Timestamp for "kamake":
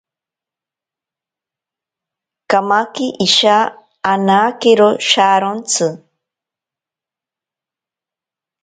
2.49-3.07